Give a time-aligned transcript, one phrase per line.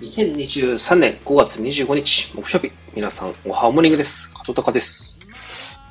[0.00, 4.30] 2023年5月25日木曜日、皆さんおはモーニングです。
[4.30, 5.18] 加藤隆です。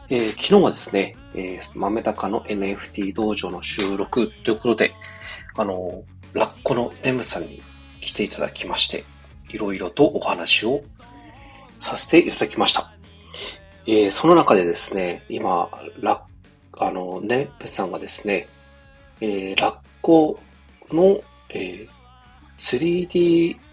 [0.08, 4.94] えー、昨日はですね、えー、豆高の NFT 道場の収録ということで、
[5.58, 7.62] あのー、ラッコのネムさんに
[8.00, 9.04] 来ていただきまして、
[9.50, 10.86] いろいろとお話を
[11.82, 12.94] させていただきました。
[13.88, 15.70] えー、その中でですね、今、
[16.00, 16.24] ラ
[16.78, 18.48] あの、ね、ペさんがですね、
[19.20, 20.40] えー、ラッコ
[20.94, 21.90] の、えー、
[22.58, 23.67] 3D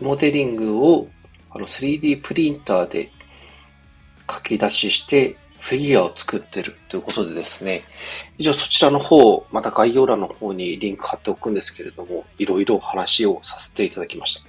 [0.00, 1.08] モデリングを
[1.50, 3.10] あの 3D プリンターで
[4.30, 7.84] 書き出ししてフィギュアを作ってるということでですね、
[8.36, 14.40] 以上そちらの方、また概要欄の方にリンク貼っておくんですけれども、いろいろ話をさせていただきました。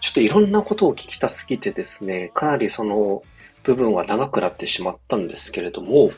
[0.00, 3.22] ちょっといろんなことを聞きたすぎてですね、かなりその
[3.62, 6.10] 部分は長くなってしまったんですけれども、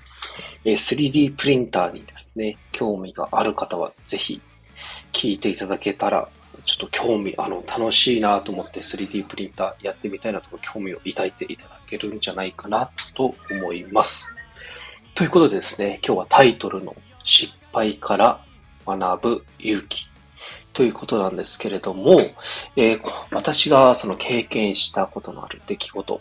[0.64, 4.40] 3D プリンターにですね、興味がある方はぜひ
[5.12, 6.30] 聞いていただけたら
[6.64, 14.34] ちょっと興味、あの、楽しいなと思って 3D プリンターやってみたいなと興味を抱いていただけるんじゃないかなと思います。
[15.14, 18.44] ということでですね、今日はタイトルの失敗から
[18.86, 20.08] 学ぶ勇気
[20.72, 22.20] ということなんですけれども、
[22.76, 26.20] えー、私がその経験したことのある出来事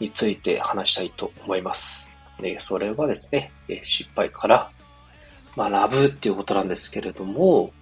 [0.00, 2.14] について話したいと思います。
[2.42, 4.70] え、それはですね、失敗から
[5.56, 7.72] 学ぶっていうことなんですけれども、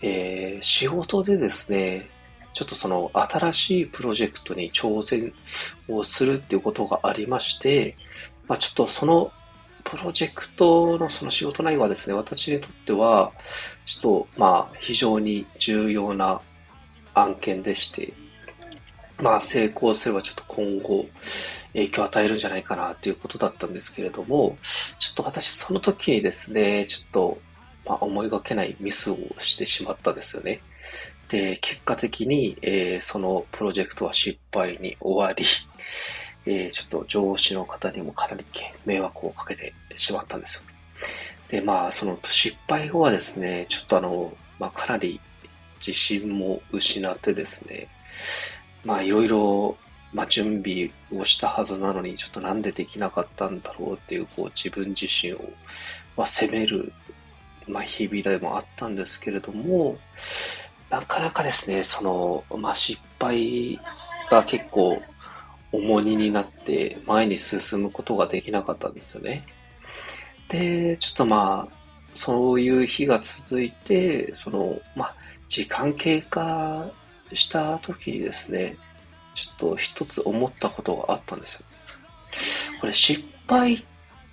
[0.00, 2.08] えー、仕事でですね、
[2.52, 5.32] ちょっとその新しいプロジェクトに挑戦
[5.88, 7.96] をするっていうことがありまして、
[8.46, 9.32] まあ、ちょっとその
[9.84, 13.32] プロジェクトのその仕事内容はですね、私にとっては、
[13.84, 16.40] ちょっとまあ非常に重要な
[17.14, 18.12] 案件でして、
[19.18, 21.06] まあ成功すればちょっと今後
[21.72, 24.56] 影響を与えるんじゃないかなということだったんですけれども、
[24.98, 27.38] ちょっと私その時にですね、ちょっと、
[27.86, 30.60] まあ、思いがけないミスをしてしまったんですよね。
[31.28, 35.44] で、結果的に、えー、そのプロジェクトは失敗に終わり、
[36.44, 38.44] えー、ちょっと上司の方にもかなり
[38.84, 40.62] 迷惑をかけてしまったんですよ。
[41.48, 45.20] で、まあ、その失敗後はですね、ちょっとあの、まあ、かなり
[45.84, 47.88] 自信も失ってですね、
[48.84, 49.76] まあいろいろ、
[50.12, 55.40] まあ準備をしたはずなのに、ちょっとなんでできなかったんだろうっていう、こう自分自身を、
[56.16, 56.92] まあ、責める、
[57.66, 59.98] まあ日々でもあったんですけれども、
[60.90, 63.80] なかなかですね、その、まあ失敗
[64.28, 65.00] が結構
[65.72, 69.44] 重荷になって前に進むことができなかったんですよね。
[70.48, 71.74] で、ちょっとまあ、
[72.14, 75.16] そういう日が続いて、その、まあ、
[75.48, 76.90] 時間経過
[77.36, 78.76] した時にですね、
[79.34, 81.64] ちょっと一つ思ったことがあったんですよ。
[82.80, 83.84] これ失敗っ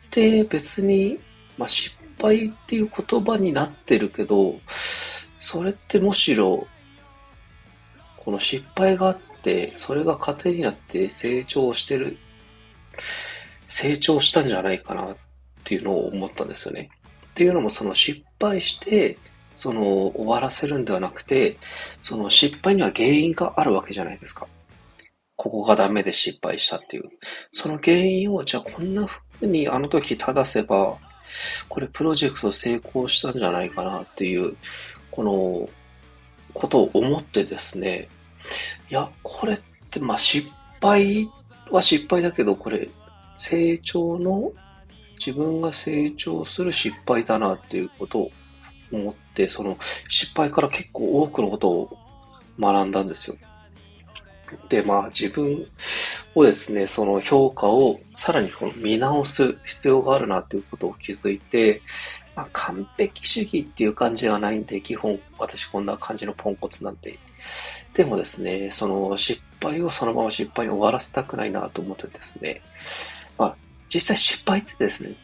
[0.10, 1.20] て別に、
[1.58, 4.60] まあ、失敗っていう言葉になってるけど、
[5.40, 6.68] それってむしろ、
[8.18, 12.18] この失敗があって、それが糧になって成長してる、
[13.68, 15.18] 成長したんじゃないかなっ
[15.64, 16.90] ていうのを思ったんですよね。
[17.30, 19.18] っていうのもその失敗して、
[19.60, 21.58] その、終わらせるんではなくて、
[22.02, 24.48] その失敗には原因があるわけじゃないですか。
[25.36, 27.10] ここがダメで失敗したっていう。
[27.52, 30.98] その原因を、じゃあこんな風にあの時正せば、
[31.68, 34.56] これプロジェクト成功したんじゃないかなっていう、
[35.12, 35.70] この、
[36.54, 38.08] ことを思ってですね、
[38.90, 39.60] いや、これっ
[39.92, 40.50] てまあ失
[40.82, 41.30] 敗
[41.70, 42.88] は失敗だけど、これ
[43.36, 44.54] 成長の、
[45.18, 48.32] 自分が成長する失敗だなっていうことを
[48.92, 49.78] 思って、その
[50.08, 51.98] 失敗から結構多くのことを
[52.60, 53.38] 学んだんですよ。
[54.70, 55.68] で、まあ自分
[56.36, 61.82] をですね、その評価をさらにこの見直す必要があるなということを気づいて、
[62.36, 67.18] まあ完璧主義っていう感じではないんで、基本私こんな感じのポンコツなんで。
[67.94, 72.62] でもですね、その失敗をそのまま失敗に終わらせたくないなと思ってですね、
[73.38, 73.56] まあ
[73.94, 75.16] 実際失敗ってですね、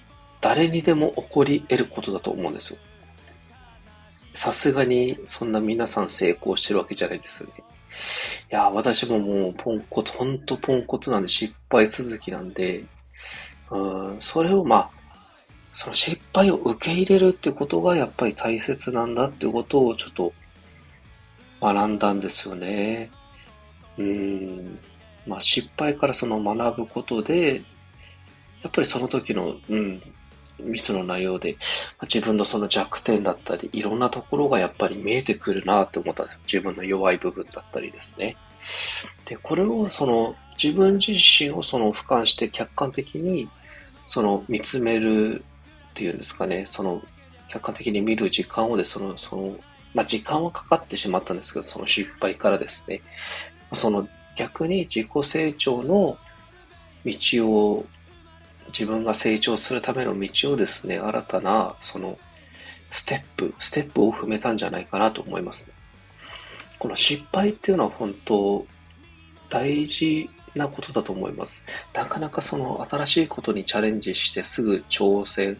[0.41, 2.79] 誰にでも起こり得ることだと思うんですよ。
[4.35, 7.63] さすがにそんな皆さん成功してるわけじゃないですよね。
[8.51, 12.83] いや、私ももうポンコツ、ほんとポンコツなんで失敗続きなんで、
[13.71, 14.89] うん、それをまあ、
[15.73, 20.33] その失敗を受け入れるってことがやっぱり大切なんだってことをちょっと
[21.61, 23.09] 学んだんですよね。
[23.97, 24.79] うん。
[25.25, 27.61] まあ失敗からその学ぶことで、
[28.61, 30.01] やっぱりその時の、うん、
[30.59, 31.57] ミスの内容で、
[32.03, 38.37] 自分のその弱点だったり、いろんなところがやっぱり見えてくるなって思ったんです自分の弱い部分だったりですね。
[39.25, 43.49] で、これをその自分自身をその俯瞰して客観的に
[44.07, 45.43] その見つめる
[45.91, 47.01] っていうんですかね、その
[47.49, 49.55] 客観的に見る時間をでその、その
[49.93, 53.01] まあ時間はかかってしまったんですけど、その失敗からですね、
[53.73, 56.17] その逆に自己成長の
[57.05, 57.85] 道を、
[58.67, 62.17] 自分が成長するための道をですね、新たな、その、
[62.91, 65.73] ステップ、ステップを踏めたんじゃないかなと思いますね。
[66.79, 68.65] この失敗っていうのは本当、
[69.49, 71.63] 大事なことだと思います。
[71.93, 75.57] なかなかその新しいことにチャレンジしてすぐ挑戦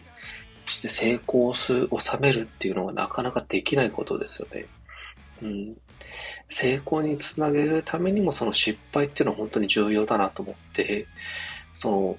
[0.66, 4.66] して成功す、収めるっていうのはなかなかできないことですよね。
[5.42, 5.76] うん。
[6.48, 11.06] 成功につなげるためにもその失敗っていうのは本当に重要だなと思って、
[11.74, 12.16] その、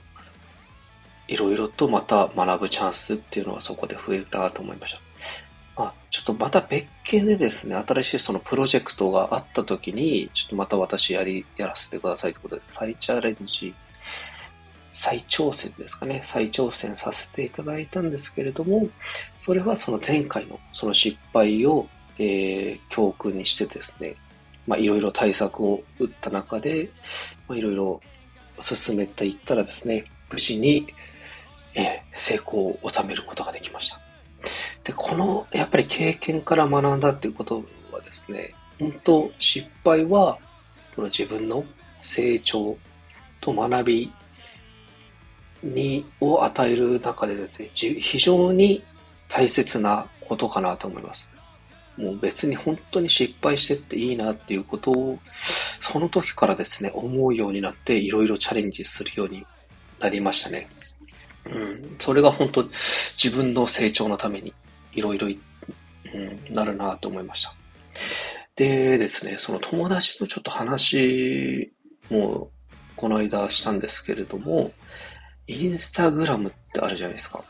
[1.27, 4.99] いろいろとまた学ぶチャンスっていうのはそこで増えたなと思いました。
[5.75, 13.73] まあ、ちょっとまた別件でですね、新しいそのプロジェクトがあった時に、ちょっとまた私やり、やらせてくださいということで、再チャレンジ、
[14.93, 18.89] 再挑戦ですかね、再挑戦させていただいたんですけれども、
[19.39, 21.87] それはその前回のその失敗を
[22.19, 24.15] えー、教訓にしてですね、
[24.65, 26.89] まあ、いろいろ対策を打った中で、
[27.47, 28.01] まあ、いろいろ
[28.59, 30.87] 進めていったらですね、無事に、
[32.27, 34.01] 成功を収めることができました。
[34.83, 40.37] で、この、やっぱり経験から学んだっていうことはですね、本当、失敗は、
[40.95, 41.63] この自分の
[42.03, 42.77] 成長
[43.39, 44.11] と学び
[45.63, 48.83] に、を与える中でですね、非常に
[49.29, 51.29] 大切なことかなと思います。
[51.95, 55.19] もう別に本当に失敗してっていいなっていうことを、
[55.79, 59.45] その時からですね、思うようになって、いろいろチャレンジするように
[59.99, 60.69] なりましたね。
[61.51, 62.63] うん、それが本当、
[63.21, 64.53] 自分の成長のために、
[64.93, 67.53] いろいろ、うん、なるなと思いました。
[68.55, 71.71] でですね、その友達とちょっと話
[72.09, 72.49] も、
[72.95, 74.71] この間したんですけれども、
[75.45, 77.43] インスタグラムってあるじゃないですか。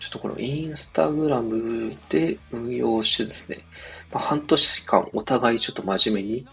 [0.00, 3.60] ちょっとこのインスタグラムで運用してですね、
[4.10, 6.46] まあ、半年間お互いちょっと真面目に、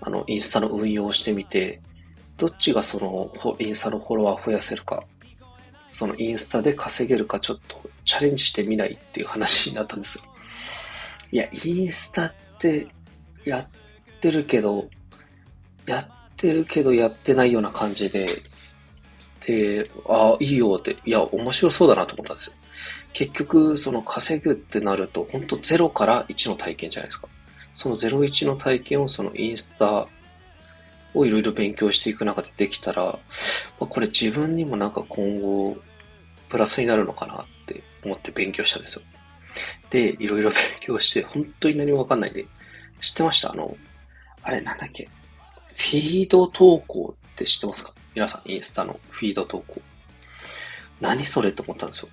[0.00, 1.80] あの、インスタの運用をしてみて、
[2.36, 5.04] どっちがその、インスタのフォロワー増やせるか、
[5.94, 10.24] そのインスタで稼げるかちょっとチャレンジしてみないっていう話になったんですよ。
[11.30, 12.88] いや、インスタって
[13.44, 13.66] やっ
[14.20, 14.88] てるけど、
[15.86, 18.42] やってるけどやってないような感じで、
[19.46, 22.56] で、ああ、いいよって、いや、面白そうだなと思ったんですよ。
[23.12, 27.28] 結局、その稼ぐってなると、本当0から1の体験じゃないですか。
[27.76, 30.08] その01の体験をそのインスタ
[31.14, 33.18] をいろいろ勉強していく中でできたら、ま
[33.80, 35.76] あ、これ自分にもなんか今後、
[36.48, 39.02] プラスになるのかなって思って勉強したんですよ。
[39.90, 42.46] で、いろいろ勉強して、本当に何もわかんないで、
[43.00, 43.52] 知ってました？
[43.52, 43.76] あの、
[44.42, 45.08] あれなんだっけ？
[45.74, 47.92] フィード投稿って知ってますか？
[48.14, 49.80] 皆さん、インスタのフィード投稿。
[51.00, 52.08] 何それと思ったんですよ。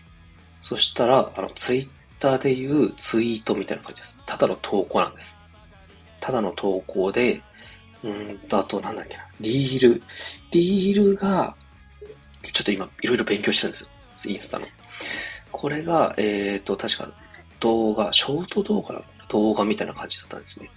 [0.61, 1.89] そしたら、あの、ツイッ
[2.19, 4.15] ターでいうツイートみたいな感じです。
[4.25, 5.37] ただの投稿なんです。
[6.19, 7.41] ただの投稿で、
[8.03, 10.03] うんと、あとなんだっけな、リール。
[10.51, 11.55] リールが、
[12.51, 13.81] ちょっと今、いろいろ勉強してるんです
[14.27, 14.33] よ。
[14.33, 14.67] インスタの。
[15.51, 17.11] これが、えっ、ー、と、確か
[17.59, 20.69] 動画、ショート動画の動画みたいな感じだったんですね。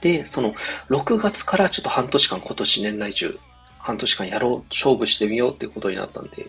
[0.00, 0.54] で、その、
[0.90, 3.38] 6月からちょっと半年間今年年内中
[3.84, 6.46] 半年間やろう、勝負してみようっていうことになったんで、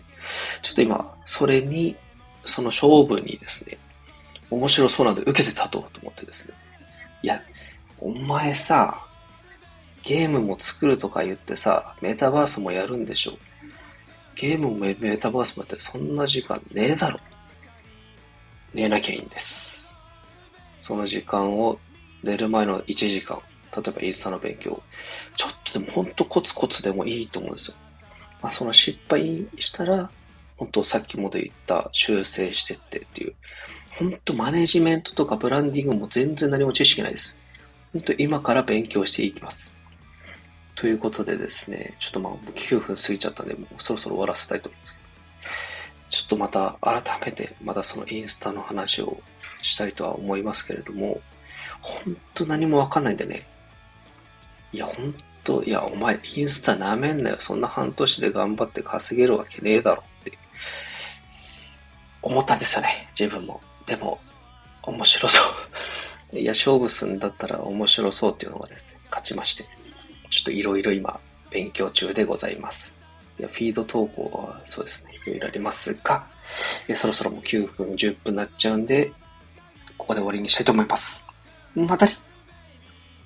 [0.62, 1.94] ちょっと今、それに、
[2.46, 3.76] その勝負にですね、
[4.50, 6.54] 面白そうなんで受けてたと思ってですね。
[7.22, 7.42] いや、
[8.00, 9.04] お前さ、
[10.06, 13.32] ゲームも作るとか言ってさ、メタバースもやるんでしょ。
[14.36, 17.18] ゲームもメタバースもやってそんな時間ねえだろ。
[18.72, 19.98] 寝なきゃいいんです。
[20.78, 21.80] その時間を
[22.22, 23.40] 寝る前の1時間、
[23.74, 24.80] 例えばインスタの勉強、
[25.34, 27.74] ちょっとでも本当コツコツでもいいと思うんですよ。
[28.40, 30.08] まあ、その失敗したら、
[30.56, 33.34] 本当さっきもで言った修正してってっていう。
[33.98, 37.40] 本当マネジメントとかブランディングも全然何も知識ないです。
[37.92, 39.75] 本当今から勉強していきます。
[40.76, 45.06] ということでですね、ちょっとまあ9分過ぎちゃったんで、もうそろそろ終わらせたいと思うんですけど、
[46.10, 49.18] ちょっとまた改めてまたそのインスタの話を
[49.62, 51.20] したいとは思いますけれども、
[51.80, 53.46] 本当何もわかんないんでね、
[54.72, 55.14] いや、ほん
[55.44, 57.36] と、いや、お前、インスタ舐めんなよ。
[57.40, 60.36] そんな半年で頑張って稼げるわけねえだろって、
[62.20, 63.08] 思ったんですよね。
[63.18, 63.62] 自分も。
[63.86, 64.20] でも、
[64.82, 65.40] 面白そ
[66.34, 66.38] う。
[66.38, 69.75] いや、勝負するんだったら面白そうっていうのがですね、勝ちまして。
[70.30, 71.18] ちょっといろいろ今、
[71.50, 72.94] 勉強中でございます。
[73.38, 76.26] いや、フィード投稿はそうですね、いろいろありますが、
[76.94, 79.12] そろそろもう9分、10分になっちゃうんで、
[79.98, 81.26] ここで終わりにしたいと思います。
[81.74, 82.12] またね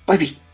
[0.05, 0.50] バイビー